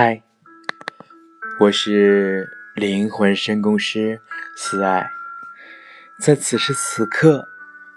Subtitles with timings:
[0.00, 0.22] 嗨，
[1.58, 4.20] 我是灵魂深宫师
[4.56, 5.10] 思爱，
[6.20, 7.48] 在此时此刻，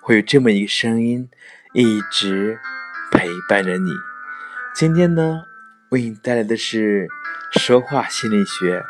[0.01, 1.29] 会有这么一个声音
[1.75, 2.59] 一直
[3.11, 3.91] 陪伴着你。
[4.73, 5.43] 今天呢，
[5.89, 7.07] 为你带来的是
[7.51, 8.83] 说话心理学，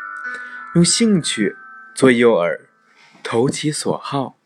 [0.74, 1.54] 用兴趣
[1.94, 2.60] 做诱饵，
[3.22, 4.38] 投其所好。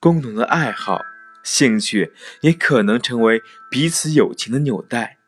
[0.00, 1.02] 共同的爱好、
[1.44, 5.18] 兴趣也可能成为彼此友情的纽带。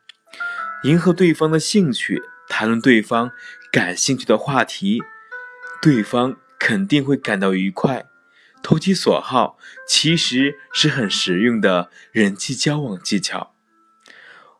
[0.87, 3.33] 迎合对方的兴趣，谈论对方
[3.73, 5.03] 感兴趣的话题，
[5.81, 8.05] 对方肯定会感到愉快。
[8.63, 13.53] 投其所好其实是很实用的人际交往技巧。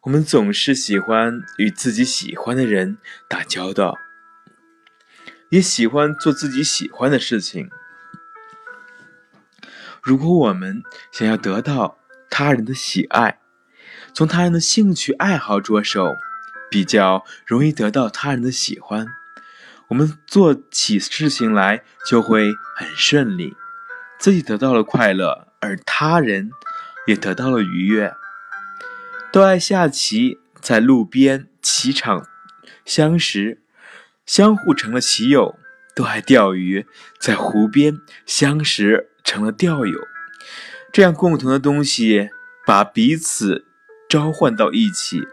[0.01, 2.97] 我们总是喜欢与自己喜欢的人
[3.29, 3.97] 打交道，
[5.47, 7.69] 也喜欢做自己喜欢的事情。
[10.03, 11.97] 如果我们想要得到
[12.29, 13.39] 他人的喜爱，
[14.17, 16.15] 从他人的兴趣爱好着手，
[16.71, 19.05] 比较容易得到他人的喜欢。
[19.89, 23.55] 我们做起事情来就会很顺利，
[24.17, 26.49] 自己得到了快乐，而他人
[27.05, 28.11] 也得到了愉悦。
[29.31, 32.25] 都爱下棋，在路边棋场
[32.83, 33.61] 相识，
[34.25, 35.59] 相互成了棋友；
[35.95, 36.87] 都爱钓鱼，
[37.19, 39.99] 在湖边相识，成了钓友。
[40.91, 42.31] 这样共同的东西，
[42.65, 43.66] 把彼此。
[44.07, 45.27] 召唤到一起，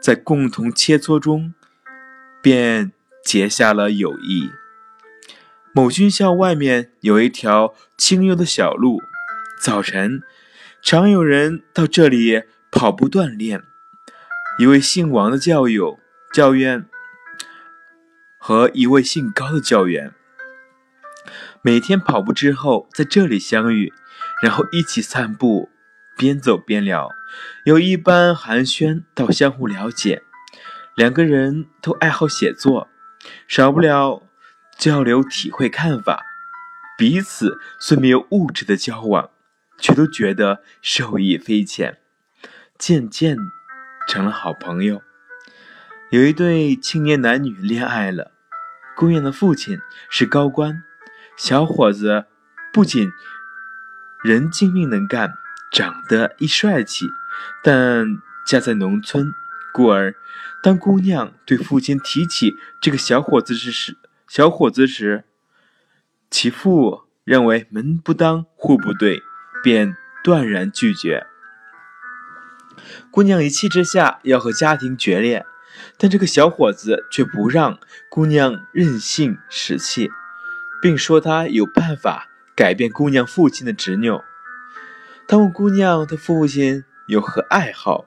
[0.00, 1.54] 在共同切磋中，
[2.40, 2.92] 便
[3.24, 4.50] 结下了友谊。
[5.72, 9.02] 某军校外面有一条清幽的小路，
[9.60, 10.22] 早晨
[10.80, 13.62] 常有人到这里跑步锻炼。
[14.58, 15.98] 一位姓王的教友
[16.32, 16.86] 教员
[18.38, 20.12] 和一位姓高的教员，
[21.60, 23.92] 每天跑步之后在这里相遇，
[24.40, 25.70] 然后一起散步。
[26.16, 27.10] 边走边聊，
[27.64, 30.22] 由一般寒暄到相互了解。
[30.94, 32.88] 两个人都爱好写作，
[33.48, 34.22] 少不了
[34.78, 36.22] 交流体会看法。
[36.96, 39.30] 彼此虽没有物质的交往，
[39.78, 41.98] 却都觉得受益匪浅，
[42.78, 43.36] 渐渐
[44.06, 45.02] 成了好朋友。
[46.10, 48.30] 有一对青年男女恋爱了，
[48.94, 50.84] 姑娘的父亲是高官，
[51.36, 52.26] 小伙子
[52.72, 53.10] 不仅
[54.22, 55.32] 人精明能干。
[55.74, 57.08] 长得一帅气，
[57.64, 58.06] 但
[58.46, 59.32] 家在农村，
[59.72, 60.14] 故而
[60.62, 63.96] 当姑娘对父亲提起这个小伙子时，
[64.28, 65.24] 小伙子时，
[66.30, 69.20] 其父认为门不当户不对，
[69.64, 71.26] 便断然拒绝。
[73.10, 75.44] 姑娘一气之下要和家庭决裂，
[75.98, 80.08] 但这个小伙子却不让姑娘任性使气，
[80.80, 84.22] 并说他有办法改变姑娘父亲的执拗。
[85.26, 88.04] 他问姑娘：“的父亲有何爱好？”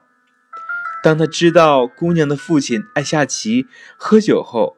[1.02, 4.76] 当他知道姑娘的父亲爱下棋、喝酒后，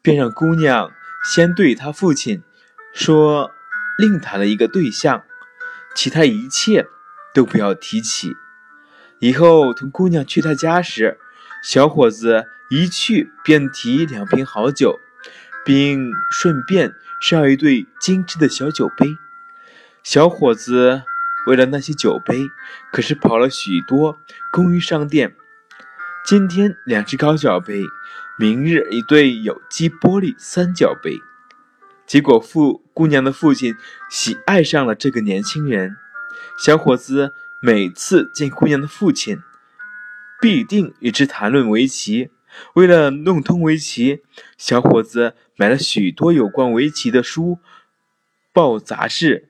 [0.00, 0.92] 便让姑娘
[1.32, 2.42] 先对他父亲
[2.94, 3.50] 说
[3.98, 5.24] 另谈了一个对象，
[5.94, 6.86] 其他一切
[7.34, 8.36] 都不要提起。
[9.18, 11.18] 以后同姑娘去他家时，
[11.62, 14.98] 小伙子一去便提两瓶好酒，
[15.64, 19.16] 并顺便捎一对精致的小酒杯。
[20.04, 21.02] 小伙子。
[21.50, 22.48] 为了那些酒杯，
[22.92, 24.16] 可是跑了许多
[24.52, 25.34] 工艺商店。
[26.24, 27.82] 今天两只高脚杯，
[28.38, 31.18] 明日一对有机玻璃三角杯。
[32.06, 33.74] 结果父姑娘的父亲
[34.08, 35.96] 喜爱上了这个年轻人。
[36.56, 37.32] 小伙子
[37.64, 39.40] 每次见姑娘的父亲，
[40.40, 42.30] 必定与之谈论围棋。
[42.74, 44.22] 为了弄通围棋，
[44.56, 47.58] 小伙子买了许多有关围棋的书、
[48.52, 49.49] 报、杂志。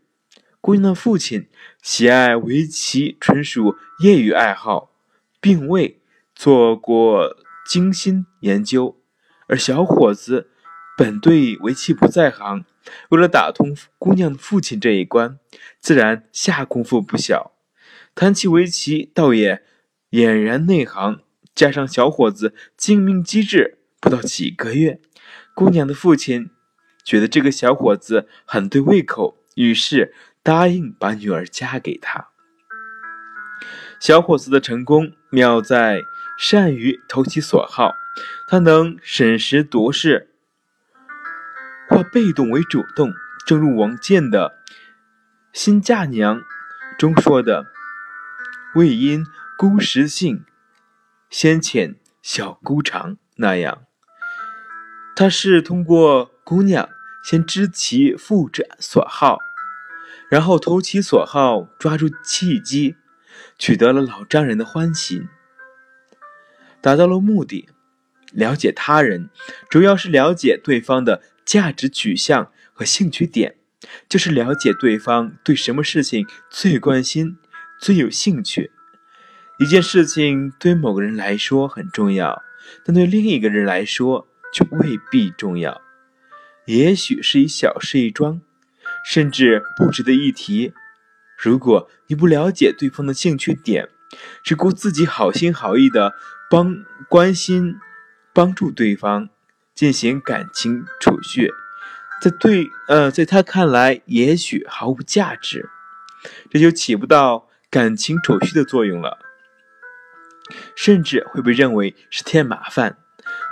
[0.60, 1.48] 姑娘的父亲
[1.82, 4.92] 喜爱围棋，纯属业余爱好，
[5.40, 6.00] 并未
[6.34, 7.34] 做过
[7.66, 9.00] 精心研究。
[9.46, 10.50] 而小伙子
[10.98, 12.66] 本对围棋不在行，
[13.08, 15.38] 为了打通姑娘的父亲这一关，
[15.80, 17.52] 自然下功夫不小。
[18.14, 19.62] 谈起围棋，倒也
[20.10, 21.20] 俨然内行。
[21.54, 25.00] 加上小伙子精明机智，不到几个月，
[25.54, 26.50] 姑娘的父亲
[27.02, 30.14] 觉得这个小伙子很对胃口，于是。
[30.42, 32.28] 答应把女儿嫁给他。
[34.00, 36.00] 小伙子的成功妙在
[36.38, 37.92] 善于投其所好，
[38.48, 40.30] 他能审时度势，
[41.88, 43.12] 化被动为主动。
[43.46, 44.48] 正如王建的
[45.52, 46.38] 《新嫁娘》
[46.98, 47.66] 中说的
[48.76, 49.26] ：“未因
[49.58, 50.44] 姑实性，
[51.28, 53.82] 先遣小姑长。”那样，
[55.16, 56.88] 他是通过姑娘
[57.24, 59.38] 先知其父之所好。
[60.30, 62.94] 然后投其所好，抓住契机，
[63.58, 65.28] 取得了老丈人的欢心，
[66.80, 67.68] 达到了目的。
[68.32, 69.28] 了解他人，
[69.68, 73.56] 主要是了解对方的价值取向和兴趣点，
[74.08, 77.36] 就是了解对方对什么事情最关心、
[77.80, 78.70] 最有兴趣。
[79.58, 82.40] 一件事情对某个人来说很重要，
[82.84, 85.82] 但对另一个人来说却未必重要。
[86.66, 88.40] 也许是一小事一桩，
[89.04, 90.72] 甚至不值得一提。
[91.38, 93.88] 如果你不了解对方的兴趣点，
[94.42, 96.12] 只顾自己好心好意的
[96.50, 97.76] 帮关心、
[98.34, 99.30] 帮助对方
[99.74, 101.50] 进行感情储蓄，
[102.20, 105.70] 在对呃，在他看来也许毫无价值，
[106.50, 109.18] 这就起不到感情储蓄的作用了，
[110.76, 112.98] 甚至会被认为是添麻烦，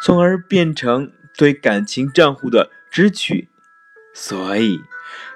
[0.02, 3.48] 从而变成对感情账户的支取。
[4.20, 4.80] 所以，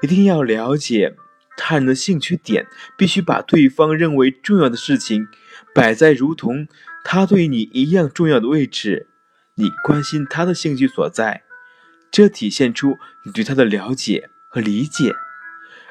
[0.03, 1.15] 一定要了解。
[1.57, 2.67] 他人的兴趣点
[2.99, 5.29] 必须把对方认为重要的事情
[5.73, 6.67] 摆在如同
[7.05, 9.07] 他对你一样重要的位置，
[9.55, 11.43] 你关心他的兴趣所在，
[12.11, 15.15] 这体现出你对他的了解和理解，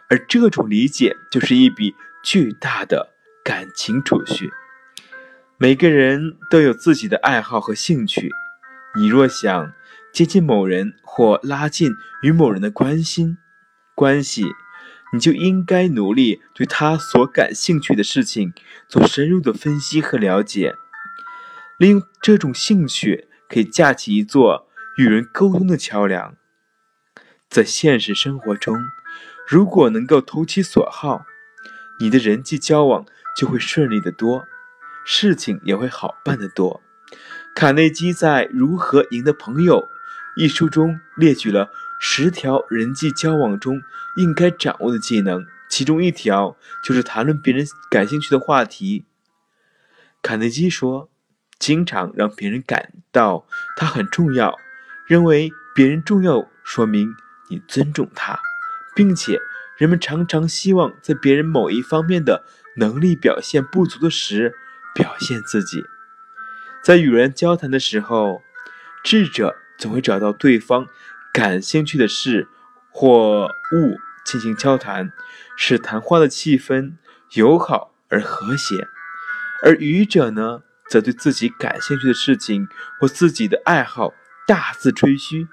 [0.09, 4.51] 而这种理解就是一笔巨大的感情储蓄。
[5.57, 8.29] 每个人都有自己的爱好和兴趣，
[8.97, 9.71] 你若想
[10.13, 11.92] 接近某人或拉近
[12.22, 13.38] 与某人的关心
[13.96, 14.46] 关系。
[15.13, 18.54] 你就应该努力对他所感兴趣的事情
[18.88, 20.74] 做深入的分析和了解，
[21.78, 26.38] 利用这种兴趣可以架起一座与人沟通的桥梁。
[27.50, 28.78] 在现实生活中，
[29.46, 31.25] 如果能够投其所好，
[32.00, 33.06] 你的人际交往
[33.36, 34.46] 就会顺利得多，
[35.06, 36.81] 事情也会好办得多。
[37.54, 39.81] 卡内基在《如何赢得朋友》
[40.36, 41.69] 一书中列举了。
[42.04, 43.80] 十条人际交往中
[44.18, 49.06] 应该掌握的技能，其中一条就是谈论别人感兴趣的话题。
[50.24, 51.12] 卡内基说
[51.60, 53.45] ：“经常让别人感到
[53.78, 54.57] 他很重要，
[55.06, 57.13] 认为别人重要，说明
[57.51, 58.39] 你尊重他，
[58.95, 59.38] 并且
[59.77, 62.44] 人们常常希望在别人某一方面的
[62.77, 64.56] 能力表现不足的时
[64.95, 65.86] 表现自己。
[66.84, 68.42] 在与人交谈的时候，
[69.04, 70.88] 智者总会找到对方。”
[71.33, 72.50] 感兴趣的事
[72.92, 75.13] 或物进行交谈，
[75.56, 76.95] 使谈话的气氛
[77.36, 78.75] 友好而和谐；
[79.63, 82.68] 而愚者呢，则对自己感兴趣的事情
[83.00, 84.13] 或自己的爱好
[84.45, 85.48] 大肆吹嘘，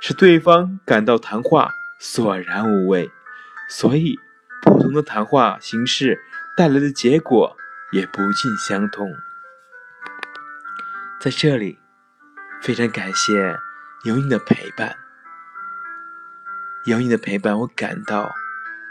[0.00, 3.08] 使对方感到谈话索然无味。
[3.68, 4.18] 所以，
[4.62, 6.18] 不同的谈话形式
[6.56, 7.56] 带来的结果
[7.92, 9.14] 也不尽相同。
[11.20, 11.78] 在这里，
[12.60, 13.56] 非常感谢
[14.04, 14.96] 有你的陪伴。
[16.84, 18.32] 有你的陪伴，我感到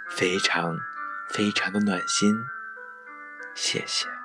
[0.08, 0.78] 非常
[1.28, 2.46] 非常的暖心，
[3.56, 4.19] 谢谢。